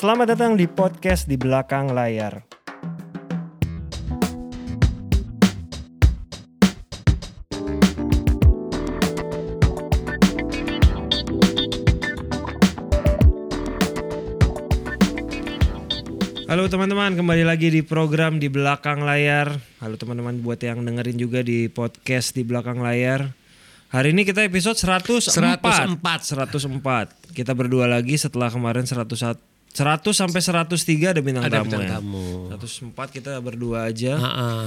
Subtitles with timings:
[0.00, 2.40] Selamat datang di podcast di belakang layar.
[16.48, 19.52] Halo teman-teman, kembali lagi di program di belakang layar.
[19.84, 23.36] Halo teman-teman buat yang dengerin juga di podcast di belakang layar.
[23.92, 25.60] Hari ini kita episode 104.
[26.00, 26.00] 104.
[26.00, 27.36] 104.
[27.36, 31.90] Kita berdua lagi setelah kemarin 101 100 sampai 103 ada bintang Ada tamu bintang ya.
[31.98, 32.50] tamu.
[32.50, 34.12] 104 kita berdua aja.
[34.18, 34.64] Heeh.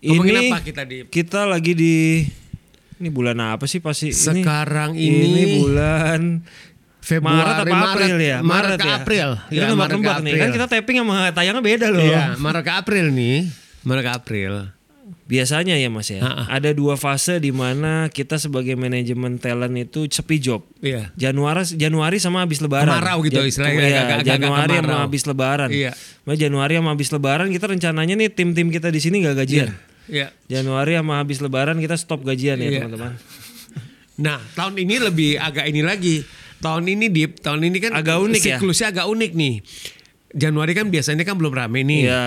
[0.00, 2.24] Ini Ngomongin apa kita di kita lagi di
[2.96, 4.16] ini bulan apa sih pasti ini?
[4.16, 6.40] sekarang ini, ini, bulan
[7.00, 8.38] Februari Maret apa April ya?
[8.40, 8.96] Maret, ke ya?
[9.00, 9.28] April.
[9.48, 10.32] Kita Ya, Maret ke nebak-nebak nih.
[10.32, 10.40] April.
[10.40, 12.00] Kan kita tapping sama tayangnya beda loh.
[12.04, 13.38] Iya, Maret ke April nih.
[13.84, 14.52] Maret ke April.
[15.26, 16.18] Biasanya ya Mas ya.
[16.20, 16.50] Ha-ha.
[16.50, 20.66] Ada dua fase di mana kita sebagai manajemen talent itu sepi job.
[20.78, 21.14] Iya.
[21.14, 22.90] Januari Januari sama habis lebaran.
[22.90, 25.04] Kemarau gitu istilahnya, iya, agak-agak Januari sama kemarau.
[25.04, 25.70] habis lebaran.
[25.70, 25.92] Iya.
[26.22, 29.68] Nah, Januari sama habis lebaran kita rencananya nih tim-tim kita di sini nggak gajian.
[30.06, 30.34] Iya.
[30.46, 32.80] Januari sama habis lebaran kita stop gajian ya Iya.
[32.84, 33.14] teman-teman.
[34.20, 36.20] Nah, tahun ini lebih agak ini lagi.
[36.60, 38.60] Tahun ini Dip, tahun ini kan Agak unik ya?
[38.60, 39.54] siklusnya agak unik nih.
[40.30, 42.04] Januari kan biasanya kan belum rame nih.
[42.04, 42.24] Iya.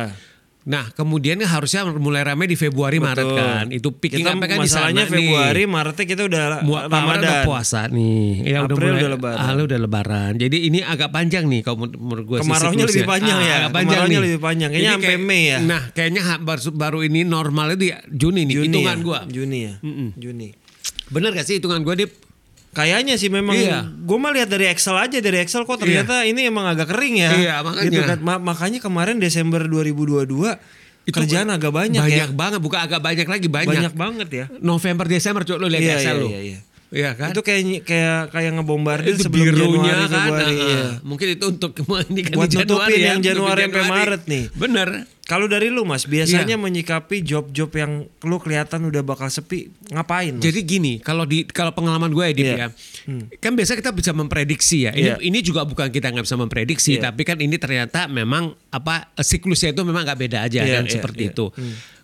[0.64, 3.36] Nah, kemudian harusnya mulai rame di Februari Maret Betul.
[3.36, 3.66] kan.
[3.68, 5.12] Itu picking Kita up kan di sana masalahnya nih.
[5.12, 8.28] Februari, Maretnya kita udah Mu- Ramadan udah puasa nih.
[8.46, 9.44] Ya April mulai- udah lebaran.
[9.44, 10.32] Ah, udah lebaran.
[10.36, 13.54] Jadi ini agak panjang nih kalau menur- menurut gue Kemaraunya lebih panjang ya.
[13.60, 14.26] agak panjang Kemaraunya nih.
[14.26, 14.70] lebih panjang.
[14.70, 15.58] Kayaknya Jadi sampai kayak- Mei ya.
[15.60, 19.04] Nah, kayaknya baru, baru ini normalnya di Juni nih Juni hitungan ya?
[19.04, 19.20] gua.
[19.28, 19.74] Juni ya.
[20.16, 20.48] Juni.
[21.06, 22.12] Bener gak sih hitungan gua Dip?
[22.74, 23.86] Kayaknya sih memang Iya.
[23.86, 27.32] gue mah lihat dari Excel aja dari Excel kok ternyata ini emang agak kering ya.
[27.32, 27.86] Iya, makanya.
[27.88, 28.18] Gitu kan.
[28.20, 30.58] Ma- makanya kemarin Desember 2022
[31.04, 32.34] Itu kerjaan agak banyak, banyak ya.
[32.34, 33.70] banget, bukan agak banyak lagi banyak.
[33.70, 34.46] Banyak banget ya.
[34.58, 36.28] November Desember coba lu lihat Iya, Excel iya, lu.
[36.28, 36.60] iya, iya.
[36.90, 37.30] Iya kan?
[37.30, 40.22] Itu kayak kayak kayak ngebombardir itu sebelum birunya Januari kan.
[40.24, 40.46] Februari.
[40.46, 40.84] ah, iya.
[41.02, 41.72] Mungkin itu untuk
[42.10, 44.44] ini kan Buat nutupin Januari yang ya, Januari untuk sampai Maret nih.
[44.54, 44.88] Bener.
[45.24, 46.60] Kalau dari lu Mas, biasanya Iya.
[46.60, 47.92] menyikapi job-job yang
[48.22, 50.44] lu kelihatan udah bakal sepi, ngapain Mas?
[50.44, 52.56] Jadi gini, kalau di kalau pengalaman gue ya, Dip, Iya.
[52.60, 52.68] ya,
[53.40, 54.92] kan biasa kita bisa memprediksi ya.
[54.92, 55.24] Ini Iya.
[55.24, 57.08] ini juga bukan kita nggak bisa memprediksi, Iya.
[57.08, 60.92] tapi kan ini ternyata memang apa siklusnya itu memang nggak beda aja Iya, kan iya,
[60.92, 61.32] seperti iya.
[61.32, 61.46] itu.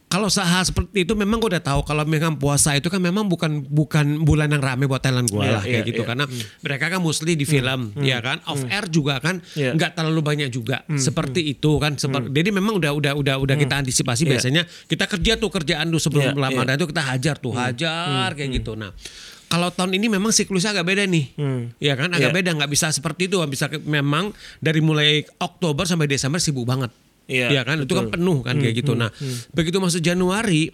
[0.09, 3.61] Kalau hal seperti itu memang gue udah tahu kalau memang puasa itu kan memang bukan
[3.61, 6.01] bukan bulan yang rame buat Thailand gue Iya, lah kayak iya, gitu.
[6.01, 6.09] iya.
[6.09, 6.25] karena
[6.65, 8.41] mereka kan mostly di film ya kan?
[8.49, 9.77] Off air juga kan Iya.
[9.77, 10.81] nggak terlalu banyak juga.
[10.89, 14.31] Seperti itu kan seperti jadi memang udah udah udah udah kita antisipasi Iya.
[14.33, 18.49] biasanya kita kerja tuh kerjaan tuh sebelum Iya, Ramadan itu kita hajar tuh hajar kayak
[18.65, 18.73] gitu.
[18.73, 18.89] Nah
[19.45, 21.73] kalau tahun ini memang siklusnya agak beda nih, Hmm.
[21.77, 22.09] ya kan?
[22.09, 22.37] Agak Iya.
[22.37, 26.93] beda nggak bisa seperti itu, bisa memang dari mulai Oktober sampai Desember sibuk banget,
[27.29, 27.97] Iya, ya kan itu betul.
[28.01, 28.91] kan penuh kan kayak gitu.
[28.94, 29.13] Nah
[29.51, 30.73] begitu masuk Januari,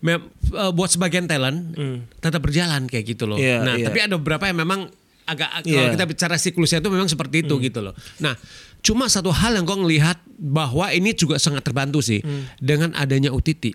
[0.00, 1.78] mem- eh, buat sebagian talent
[2.18, 3.38] tetap berjalan kayak gitu loh.
[3.38, 3.46] Hmm.
[3.46, 3.86] Iya, nah iya.
[3.86, 4.90] tapi ada beberapa yang memang
[5.24, 5.72] agak Iya.
[5.72, 7.94] kalau kita bicara siklusnya itu memang seperti itu gitu loh.
[8.18, 8.34] Nah
[8.80, 12.20] cuma satu hal yang gue ngelihat bahwa ini juga sangat terbantu sih
[12.58, 13.72] dengan adanya UTT.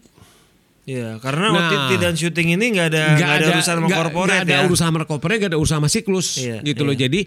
[0.85, 1.57] Iya, karena Nah.
[1.63, 4.65] OTT dan syuting ini nggak ada nggak ada, urusan sama corporate nggak ada ya.
[4.65, 6.93] urusan sama corporate, nggak ada urusan sama siklus Iya, gitu loh.
[6.93, 7.05] iya.
[7.05, 7.19] Jadi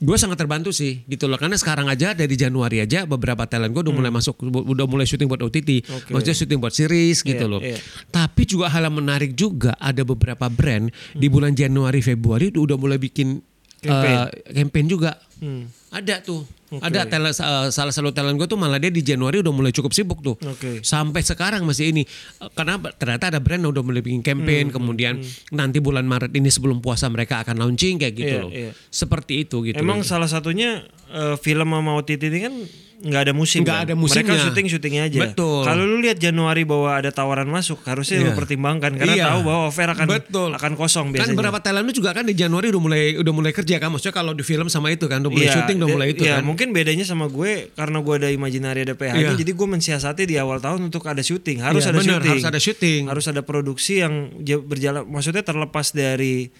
[0.00, 3.82] gue sangat terbantu sih gitu loh karena sekarang aja dari Januari aja beberapa talent gue
[3.82, 5.96] udah mulai masuk udah mulai syuting buat OTT Hmm.
[5.96, 6.10] Oke.
[6.10, 7.76] maksudnya syuting buat series gitu Iya, loh iya.
[8.08, 12.96] tapi juga hal yang menarik juga ada beberapa brand di bulan Januari Februari udah mulai
[12.96, 13.44] bikin
[13.82, 14.16] Campaign.
[14.18, 15.64] eh, campaign juga Hmm.
[15.88, 16.84] ada tuh Oke.
[16.84, 19.90] ada talent, eh, salah satu talent gue tuh malah dia di Januari udah mulai cukup
[19.90, 20.82] sibuk tuh Oke.
[20.82, 22.04] sampai sekarang masih ini
[22.36, 25.14] Eh, karena ternyata ada brand yang udah mulai bikin campaign Hmm, kemudian
[25.50, 28.70] nanti bulan Maret ini sebelum puasa mereka akan launching kayak gitu Iya, loh iya.
[28.86, 30.06] seperti itu gitu Emang loh.
[30.06, 32.54] salah satunya eh, film sama OTT ini kan
[33.00, 33.64] nggak ada musim.
[33.64, 33.86] Nggak kan?
[33.88, 34.28] ada musimnya.
[34.28, 35.20] Mereka syuting syutingnya aja.
[35.26, 35.64] Betul.
[35.64, 38.36] Kalau lu lihat Januari bahwa ada tawaran masuk, harusnya lu Iya.
[38.36, 39.24] pertimbangkan karena Iya.
[39.26, 40.50] tahu bahwa offer akan Betul.
[40.52, 41.32] akan kosong kan biasanya.
[41.34, 44.32] beberapa talent lu juga kan di Januari udah mulai udah mulai kerja kan maksudnya kalau
[44.32, 46.68] di film sama itu kan udah mulai Iya, syuting udah mulai itu iya, kan mungkin
[46.70, 49.30] bedanya sama gue karena gue ada imaginary ada PH Iya.
[49.34, 52.44] jadi gue mensiasati di awal tahun untuk ada syuting harus Iya, ada benar, syuting harus
[52.46, 53.02] ada syuting.
[53.08, 54.14] harus ada produksi yang
[54.62, 56.52] berjalan maksudnya terlepas dari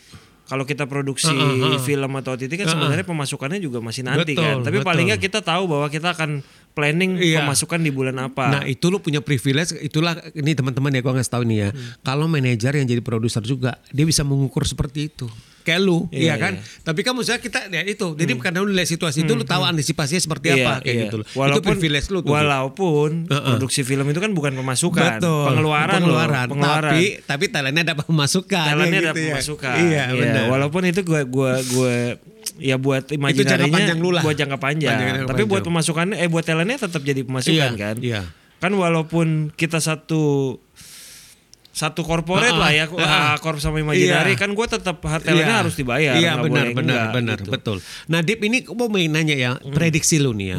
[0.50, 1.80] kalau kita produksi Uh, uh, uh.
[1.80, 4.88] film atau OTT kan sebenarnya pemasukannya juga masih nanti Betul, kan tapi betul.
[4.90, 6.42] paling nggak kita tahu bahwa kita akan
[6.74, 7.46] planning Iya.
[7.46, 11.32] pemasukan di bulan apa Nah itu lu punya privilege, itulah ini teman-teman ya gue ngasih
[11.34, 11.68] tahu nih ya.
[11.70, 11.78] Hmm.
[12.02, 15.26] Kalau manajer yang jadi produser juga, dia bisa mengukur seperti itu.
[15.60, 16.52] Kayak lu, Iya, iya kan?
[16.56, 16.82] Hmm.
[16.82, 18.16] Tapi kan maksudnya kita ya itu.
[18.16, 21.02] Jadi karena lu lihat situasi itu, lu tahu antisipasinya seperti Iya, apa kayak iya.
[21.06, 21.26] gitu loh.
[21.36, 22.32] Walaupun, itu privilege lu tuh.
[22.32, 23.44] Walaupun Uh-uh.
[23.54, 25.44] produksi film itu kan bukan pemasukan, Betul.
[25.52, 26.46] pengeluaran, loh, pengeluaran.
[26.48, 26.92] pengeluaran.
[26.92, 28.66] Tapi tapi talentnya dapat pemasukan.
[28.66, 29.28] Talentnya ya ada gitu ya.
[29.36, 29.76] pemasukan.
[29.78, 30.42] Iya, benar.
[30.48, 31.96] Walaupun itu gue gue gue
[32.56, 34.22] ya buat jangka imajinarinya panjang lu lah.
[34.24, 34.96] buat jangka panjang.
[34.96, 37.96] Panjang, jangka Tapi buat pemasukannya eh buat talentnya tetap jadi pemasukan Iya, kan.
[38.00, 38.22] iya.
[38.60, 40.56] Kan walaupun kita satu
[41.70, 43.34] satu corporate Ah, lah ya, ah, ah.
[43.38, 44.40] Corp sama Imaginary Iya.
[44.42, 46.18] kan gue tetap hotelnya harus dibayar.
[46.18, 47.50] Iya benar benar enggak, benar gitu.
[47.50, 47.76] betul.
[48.10, 50.58] Nah Dip ini gue mau nanya ya prediksi lu nih ya.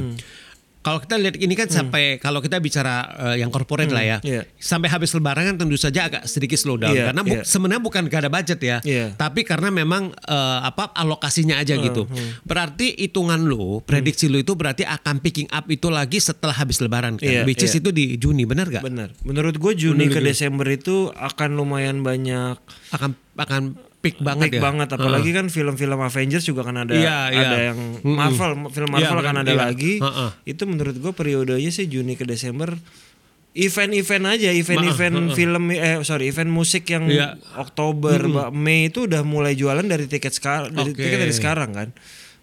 [0.81, 4.41] Kalau kita lihat ini kan sampai kalau kita bicara eh, yang corporate lah ya, iya.
[4.57, 7.43] sampai habis lebaran kan tentu saja agak sedikit slow down Iya, karena bu- iya.
[7.45, 9.13] sebenarnya bukan gak ada budget ya, Iya.
[9.13, 12.09] tapi karena memang eh, apa alokasinya aja gitu.
[12.41, 17.21] Berarti hitungan lu, prediksi lu itu berarti akan picking up itu lagi setelah habis lebaran
[17.21, 17.79] kan, Iya, which is iya.
[17.85, 18.81] itu di Juni benar gak?
[18.81, 19.13] Benar.
[19.21, 22.57] Menurut gue Juni ke Desember itu akan lumayan banyak
[22.89, 24.61] Akan akan peak banget peak ya.
[24.63, 27.41] banget apalagi kan film-film Avengers juga kan ada Iya, iya.
[27.43, 27.79] ada yang.
[28.03, 29.61] Marvel film Marvel Iya, akan benar, ada iya.
[29.63, 30.29] lagi Heeh.
[30.47, 32.73] itu menurut gue periodenya sih Juni ke Desember
[33.51, 37.35] event-event aja event-event film eh sorry event musik yang Iya.
[37.55, 40.99] Oktober Mbak, Mei itu udah mulai jualan dari tiket sekarang dari Oke.
[40.99, 41.87] tiket dari sekarang kan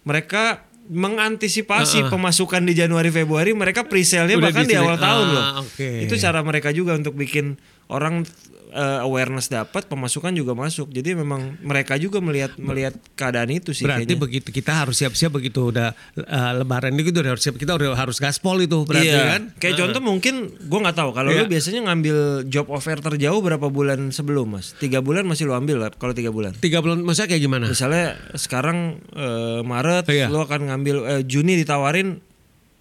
[0.01, 5.89] mereka mengantisipasi pemasukan di Januari Februari mereka pre-sale-nya bahkan di awal tahun Ah, loh oke.
[6.01, 7.57] itu cara mereka juga untuk bikin
[7.89, 8.21] orang
[8.69, 13.81] eh, awareness dapat pemasukan juga masuk jadi memang mereka juga melihat melihat keadaan itu sih
[13.81, 14.21] Berarti kayaknya.
[14.21, 18.21] begitu kita harus siap-siap begitu udah eh, lebaran itu udah harus siap kita udah harus
[18.21, 19.25] gaspol itu berarti iya.
[19.35, 19.41] kan.
[19.57, 21.41] Kayak contoh mungkin gue nggak tahu kalau Iya.
[21.41, 24.77] lu biasanya ngambil job offer terjauh berapa bulan sebelum mas?
[24.77, 26.53] Tiga bulan masih lu ambil lah kalau tiga bulan.
[26.53, 27.65] Tiga bulan maksudnya kayak gimana?
[27.67, 30.29] Misalnya sekarang eh, Maret Iya.
[30.29, 32.21] lu akan ngambil eh, Juni ditawarin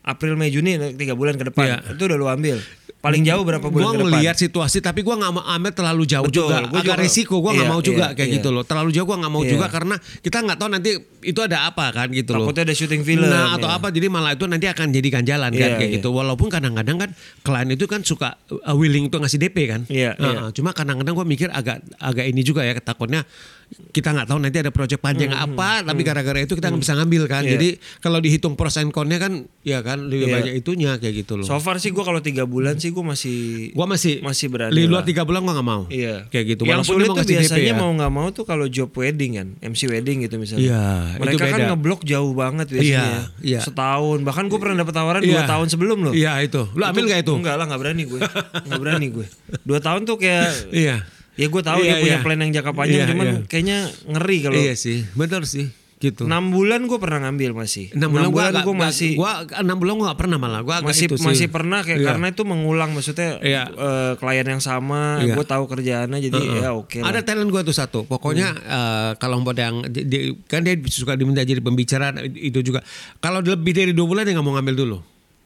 [0.08, 1.76] April Mei Juni tiga bulan ke depan Iya.
[1.92, 2.56] itu udah lu ambil.
[2.98, 4.10] Paling jauh berapa bulan Gua ke depan?
[4.10, 6.66] ngelihat situasi tapi gua nggak mau ambil terlalu jauh Betul, juga.
[6.66, 8.36] gua Agak juga- resiko gua nggak iya, mau juga iya, kayak iya.
[8.40, 8.64] gitu loh.
[8.64, 9.50] Terlalu jauh gua nggak mau Iya.
[9.52, 10.90] juga karena kita nggak tahu nanti
[11.20, 12.46] itu ada apa kan gitu loh.
[12.46, 13.26] Takutnya ada syuting film.
[13.26, 13.78] Nah atau iya.
[13.78, 15.96] apa jadi malah itu nanti akan jadi ganjalan kan Iya, kayak iya.
[15.98, 16.08] gitu.
[16.14, 17.10] Walaupun kadang-kadang kan
[17.42, 19.80] klien itu kan suka uh, willing tuh ngasih DP kan.
[19.90, 23.26] Iya, Nah, Cuma kadang-kadang gua mikir agak agak ini juga ya takutnya
[23.68, 27.22] kita nggak tahu nanti ada project panjang apa tapi gara-gara itu kita nggak bisa ngambil
[27.28, 27.44] kan.
[27.44, 27.54] Hmm, Iya.
[27.60, 27.68] Jadi
[28.00, 30.34] kalau dihitung pros and con-nya kan ya kan lebih Iya.
[30.40, 31.44] banyak itunya kayak gitu loh.
[31.44, 33.36] So far sih gue kalau tiga bulan sih gue masih
[33.76, 35.82] Gua masih masih berani Di luar tiga bulan gua nggak mau.
[35.92, 36.24] Iya.
[36.32, 36.62] Kayak gitu.
[36.64, 37.76] Yang Walaupun sulit tuh ngasih DP biasanya ya.
[37.76, 40.64] mau nggak mau tuh kalau job wedding kan, MC wedding gitu misalnya.
[41.08, 41.68] Iya, itu Mereka kan beda.
[41.70, 42.90] ngeblok jauh banget biasanya.
[42.90, 43.10] Iya,
[43.40, 43.60] iya.
[43.60, 44.18] Setahun.
[44.20, 45.30] Bahkan gue pernah dapat tawaran Iya.
[45.30, 46.12] dua tahun sebelum loh.
[46.12, 46.62] Iya itu.
[46.70, 47.32] Lu ambil gak itu?
[47.32, 48.20] Enggak lah, nggak berani gue.
[48.66, 49.26] Nggak berani gue.
[49.62, 50.96] Dua tahun tuh kayak Iya.
[51.34, 52.24] ya gue tahu Iya, dia punya iya.
[52.26, 53.38] plan yang jangka panjang, Iya, cuman iya.
[53.46, 54.56] kayaknya ngeri kalau.
[54.58, 55.66] Iya sih, benar sih.
[55.98, 56.30] Gitu.
[56.30, 57.90] Enam bulan gue pernah ngambil masih.
[57.90, 60.62] Enam bulan, gua agak- gue masih gua enam bulan gua gak pernah malah.
[60.62, 61.26] Gua masih itu sih.
[61.26, 62.06] masih pernah kayak Iya.
[62.06, 63.62] karena itu mengulang maksudnya Iya.
[63.66, 65.34] eh, klien yang sama, Iya.
[65.34, 67.10] gue tahu kerjaannya jadi ya oke lah.
[67.10, 68.06] Ada talent gua tuh satu.
[68.06, 72.78] Pokoknya eh, kalau buat yang di- di- kan dia suka diminta jadi pembicara itu juga.
[73.18, 74.98] Kalau lebih dari dua bulan dia nggak mau ngambil dulu.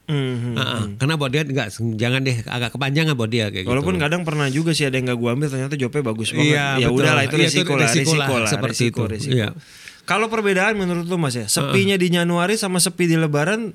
[0.05, 0.53] Mhm.
[0.53, 0.83] Heeh.
[0.99, 4.05] Karena buat dia enggak jangan deh agak kepanjangan buat dia kayak Walaupun gitu.
[4.05, 6.53] kadang pernah juga sih ada yang gak gue ambil ternyata jobnya bagus banget.
[6.53, 9.13] Iya, ya udahlah itu itu resiko, lah, resiko lah, seperti resiko, itu.
[9.17, 9.33] resiko.
[9.33, 9.49] Iya.
[10.03, 13.71] Kalau perbedaan menurut lu Mas ya, sepinya di Januari sama sepi di Lebaran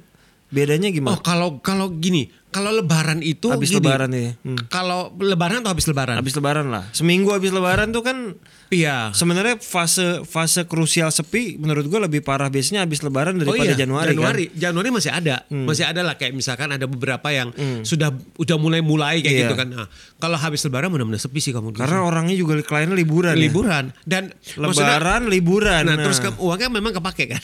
[0.52, 1.18] bedanya Oh gimana?
[1.24, 4.34] kalau kalau gini, kalau Lebaran itu habis gini, Lebaran ya.
[4.42, 4.58] Hmm.
[4.66, 6.18] Kalau Lebaran atau habis Lebaran?
[6.18, 6.90] Habis Lebaran lah.
[6.90, 8.34] Seminggu habis Lebaran tuh kan
[8.68, 9.14] Iya.
[9.14, 14.12] sebenarnya fase fase krusial sepi menurut gue lebih parah biasanya habis Lebaran daripada Januari, Oh
[14.12, 14.60] iya, Januari, kan.
[14.60, 17.82] Januari masih ada, masih ada lah kayak misalkan ada beberapa yang Hmm.
[17.82, 19.44] sudah udah mulai mulai kayak Iya.
[19.46, 19.68] gitu kan.
[19.70, 19.88] Nah,
[20.18, 21.72] kalau habis Lebaran benar-benar sepi sih kamu.
[21.72, 23.34] Karena orangnya juga kliennya liburan.
[23.34, 23.40] ya.
[23.40, 25.84] liburan dan maksudnya- Lebaran liburan.
[25.86, 27.44] Nah, terus ke, uangnya memang kepake kan?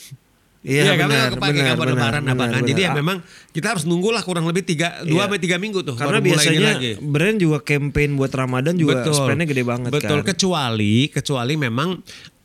[0.64, 2.62] Iya, kan, benar, kepake kan benar, buat benar, lebaran apa benar, kan.
[2.64, 3.00] Jadi ya benar.
[3.04, 3.16] memang
[3.52, 5.22] kita harus nunggu lah kurang lebih tiga, dua Iya.
[5.28, 5.92] sampai tiga minggu tuh.
[5.92, 6.90] Karena biasanya lagi.
[7.04, 10.32] brand juga campaign buat Ramadan juga spendnya gede banget Betul, kan.
[10.32, 12.00] kecuali kecuali memang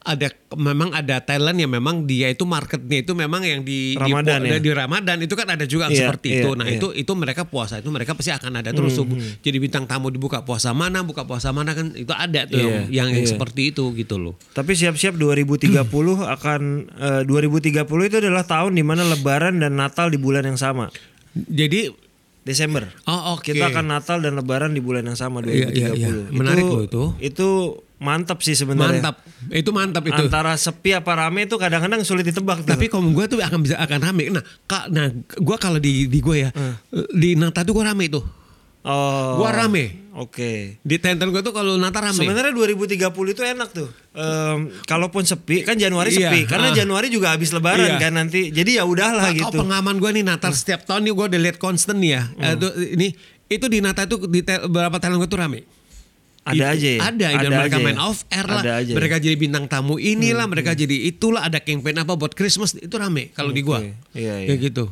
[0.09, 4.49] ada memang ada talent yang memang dia itu marketnya itu memang yang di Ramadan di,
[4.49, 4.57] ya?
[4.57, 6.49] di Ramadan itu kan ada juga Iya, seperti iya, itu.
[6.57, 6.81] Nah, iya.
[6.81, 9.13] itu itu mereka puasa itu mereka pasti akan ada terus subuh.
[9.45, 13.05] jadi bintang tamu dibuka puasa mana, buka puasa mana kan itu ada tuh Iya, yang
[13.05, 13.29] yang, yang iya.
[13.29, 14.33] seperti itu gitu loh.
[14.57, 15.77] Tapi siap-siap 2030
[16.35, 20.89] akan eh, 2030 itu adalah tahun di mana Lebaran dan Natal di bulan yang sama.
[21.37, 22.09] Jadi
[22.49, 22.89] Desember.
[23.05, 23.53] oh oke.
[23.53, 25.53] Kita akan Natal dan Lebaran di bulan yang sama 2030.
[25.53, 26.09] Iya, iya, iya.
[26.33, 27.03] Menarik loh itu.
[27.21, 27.49] Itu
[27.99, 29.03] mantap sih sebenarnya.
[29.03, 29.15] mantap.
[29.49, 30.15] Itu mantap itu.
[30.17, 32.71] Antara sepi apa rame itu kadang-kadang sulit ditebak tuh.
[32.71, 34.31] Tapi kalau gue tuh akan bisa akan rame.
[34.31, 36.49] Nah, kak, nah gue kalau di di gue ya
[37.11, 38.23] di Natal tuh gue rame tuh.
[38.81, 39.35] oh.
[39.37, 40.09] Gua rame.
[40.11, 40.79] Oke.
[40.79, 42.15] Di tenten gue tuh kalau Natal rame.
[42.17, 42.97] Sebenarnya 2030
[43.29, 43.87] itu enak tuh.
[44.11, 46.75] Em, kalaupun sepi kan Januari Iya, sepi karena ah.
[46.75, 47.99] Januari juga habis lebaran Iya.
[48.01, 48.47] kan nanti.
[48.49, 49.57] Jadi ya udahlah Oh, gitu.
[49.57, 52.23] pengalaman gue nih Natal setiap tahun nih gue udah lihat constant nih ya.
[52.37, 53.07] Eh, tuh, ini
[53.47, 55.63] itu di Natal tuh di tel- beberapa talent gue tuh rame.
[56.41, 56.99] Ada aja ya?
[57.03, 58.05] Ada, dan Ada mereka aja main ya?
[58.05, 58.61] off air lah.
[58.61, 58.95] Ada aja ya?
[58.95, 63.29] mereka jadi bintang tamu inilah, mereka jadi itulah ada campaign apa buat Christmas itu rame
[63.31, 63.79] kalau di gua.
[63.81, 64.47] Iya, iya.
[64.47, 64.85] Kayak gitu.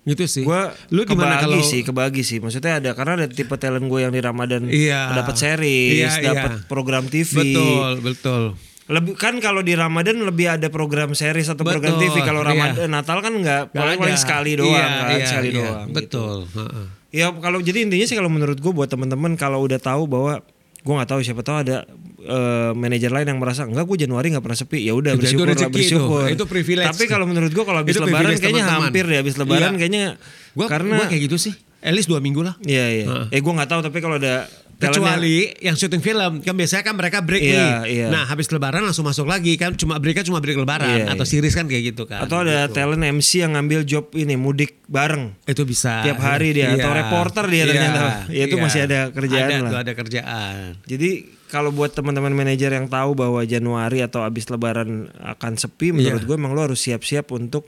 [0.00, 0.42] Gitu sih.
[0.42, 2.38] Gua lu gimana kalau sih, kebagi sih.
[2.38, 5.12] Maksudnya ada karena ada tipe talent gue yang di Ramadan Iya.
[5.14, 6.28] dapat series, Iya, iya.
[6.32, 7.28] dapat program TV.
[7.30, 8.42] Betul, betul.
[8.90, 12.16] Lebih kan kalau di Ramadan lebih ada program series atau program Betul, TV.
[12.20, 12.48] Kalau iya.
[12.50, 14.24] Ramadan Natal kan nggak Nggak paling, paling ada.
[14.24, 15.56] sekali doang Iya, kan, iya, sekali iya.
[15.56, 15.86] doang.
[15.86, 15.94] gitu.
[15.94, 16.36] Betul.
[16.50, 16.86] heeh.
[17.10, 20.42] Ya kalau jadi intinya sih kalau menurut gue buat teman-teman kalau udah tahu bahwa
[20.80, 21.84] gue nggak tahu siapa tahu ada
[22.18, 25.24] eh, manajer lain yang merasa enggak gue Januari nggak pernah sepi ya udah Itu- itu
[25.36, 26.34] bersyukur lah bersyukur itu.
[26.34, 26.88] Itu privilege.
[26.88, 28.84] tapi kalau menurut gue kalau habis Itu lebaran kayaknya teman-teman.
[28.86, 29.78] hampir deh habis lebaran Iya.
[29.78, 30.04] kayaknya
[30.50, 31.54] Gua, karena gua kayak gitu sih.
[31.82, 32.54] Least dua minggu lah.
[32.62, 34.44] iya iya eh gue nggak tahu tapi kalau ada
[34.80, 37.72] Kecuali yang syuting film kan biasanya kan mereka break Iya, nih.
[37.86, 38.06] iya.
[38.08, 41.30] Nah habis lebaran langsung masuk lagi kan cuma breaknya cuma break lebaran Iya, atau iya.
[41.30, 42.24] series kan kayak gitu kan.
[42.24, 46.72] atau ada talent MC yang ngambil job ini mudik bareng itu bisa tiap hari dia,
[46.72, 46.98] atau Iya.
[46.98, 48.02] reporter dia ternyata.
[48.26, 49.70] Ya, itu masih ada kerjaan ada, lah.
[49.70, 50.56] tuh ada kerjaan.
[50.82, 51.10] Jadi
[51.46, 56.26] kalau buat teman-teman manajer yang tahu bahwa Januari atau abis Lebaran akan sepi, menurut Iya.
[56.26, 57.66] gue emang lo harus siap-siap untuk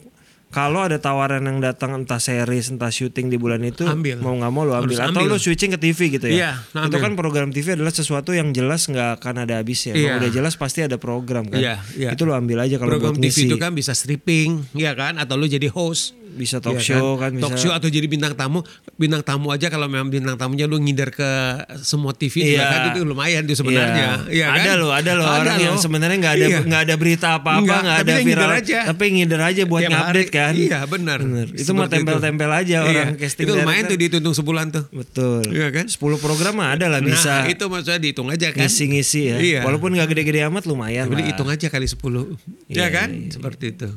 [0.52, 4.20] kalau ada tawaran yang datang entah series entah syuting di bulan itu Ambil.
[4.20, 5.32] mau nggak mau lo ambil Harus atau ambil.
[5.32, 6.36] lo switching ke TV gitu ya.
[6.36, 7.02] Iya, nah itu ambil.
[7.02, 9.96] kan program TV adalah sesuatu yang jelas nggak akan ada habisnya.
[9.96, 10.04] Iya.
[10.06, 11.56] Kalau udah jelas pasti ada program kan.
[11.56, 12.12] Iya, iya.
[12.12, 13.48] Itu lo ambil aja kalau Program buat TV ngisi.
[13.48, 15.16] itu kan bisa stripping, ya kan?
[15.16, 16.12] Atau lu jadi host.
[16.32, 17.42] Bisa talk Iya show kan, bisa.
[17.42, 18.64] Talk show atau jadi bintang tamu.
[18.94, 21.30] Bintang tamu aja kalau memang bintang tamunya lu ngider ke
[21.78, 22.64] semua TV juga Iya.
[22.66, 24.24] kan itu lumayan tuh sebenarnya.
[24.26, 24.58] Iya kan?
[24.58, 25.80] ada loh, ada loh orang yang loh.
[25.80, 26.58] sebenarnya nggak ada Iya.
[26.62, 28.78] nggak ada berita apa-apa, Nggak, ada viral, aja.
[28.88, 30.24] tapi ngider aja buat Tiap ngupdate hari.
[30.32, 30.52] kan.
[30.54, 31.18] Iya benar.
[31.48, 33.20] Itu mah tempel-tempel aja orang Iya.
[33.20, 34.84] casting Itu lumayan tuh dihitung sebulan tuh.
[34.88, 35.42] Betul.
[35.48, 35.86] Iya kan?
[35.86, 38.62] 10 program mah ada lah bisa Nah, itu maksudnya dihitung aja kan.
[38.62, 39.36] ngisi-ngisi ya.
[39.38, 39.60] Iya.
[39.62, 42.34] Walaupun nggak gede-gede amat lumayan Tapi dihitung aja kali 10.
[42.66, 43.08] Iya, ya kan?
[43.10, 43.88] iya, Seperti itu.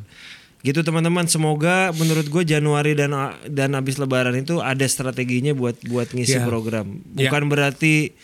[0.66, 3.14] Gitu teman-teman, semoga menurut gue Januari dan
[3.46, 6.50] dan habis Lebaran itu ada strateginya buat buat ngisi Iya.
[6.50, 7.06] program.
[7.14, 7.30] Iya.
[7.30, 8.18] Bukan berarti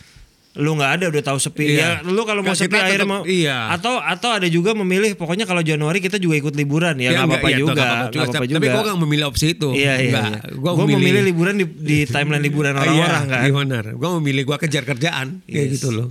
[0.54, 1.80] lu nggak ada udah tahu sepi Iya.
[1.80, 3.72] ya lu kalau mau Nggak, sepi akhirnya tetap- mau iya.
[3.72, 7.40] atau atau ada juga memilih pokoknya kalau Januari kita juga ikut liburan ya nggak apa-apa
[7.40, 9.70] enggak, iya, juga nggak apa-apa nggak apa-apa juga Tapi gue gak memilih opsi itu.
[9.72, 10.28] iya iya, Nggak.
[10.28, 10.40] iya.
[10.54, 13.84] Gua gue memilih liburan di, di timeline liburan orang-orang iya, kan Iya benar.
[13.94, 15.28] Gue memilih gue kejar kerjaan.
[15.46, 15.72] Kayak Yes.
[15.74, 16.08] gitu loh.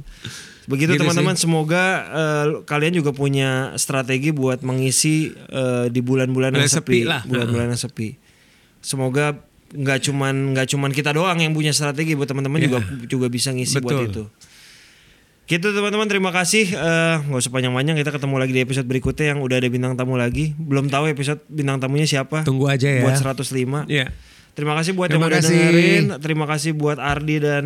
[0.62, 6.64] Begitu Gitu teman-teman, semoga eh, kalian juga punya strategi buat mengisi eh, di bulan-bulan yang
[6.64, 7.20] sepi, sepi lah.
[7.24, 8.16] bulan-bulan yang sepi.
[8.78, 9.36] Semoga
[9.70, 13.78] nggak cuman nggak cuman kita doang yang punya strategi, buat teman-teman juga juga bisa ngisi
[13.78, 14.06] buat Betul.
[14.10, 14.24] itu.
[15.50, 16.70] Gitu teman-teman, terima kasih.
[16.70, 20.14] Eh, nggak usah panjang-panjang, kita ketemu lagi di episode berikutnya yang udah ada bintang tamu
[20.14, 20.54] lagi.
[20.54, 22.46] Belum tahu episode bintang tamunya siapa.
[22.46, 23.02] Tunggu aja ya.
[23.02, 23.90] Buat 105.
[23.90, 24.14] Iya.
[24.54, 25.58] Terima kasih buat Terima yang udah kasih.
[25.58, 26.04] dengerin.
[26.22, 27.64] Terima kasih buat Ardi dan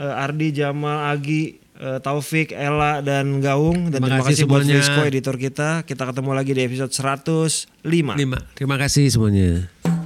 [0.00, 4.64] eh, Ardi, Jamal, Agi, eh, Taufik, Ella dan Gaung dan Terima terima, kasih kasih buat.
[4.64, 5.68] Frisco editor kita.
[5.84, 8.16] Kita ketemu lagi di episode 105.
[8.16, 8.40] Lima.
[8.56, 10.05] Terima kasih semuanya.